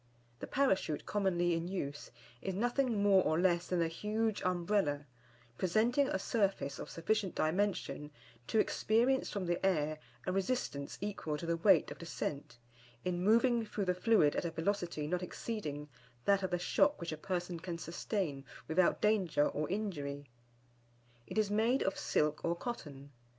[0.39, 2.09] The Parachute commonly in use
[2.41, 5.05] is nothing more or less than a huge Umbrella,
[5.59, 8.09] presenting a surface of sufficient dimension
[8.47, 12.57] to experience from the air a resistance equal to the weight of descent,
[13.05, 15.87] in moving through the fluid at a velocity not exceeding
[16.25, 20.31] that of the shock which a person can sustain without danger or injury.
[21.27, 23.11] It is made of silk or cotton.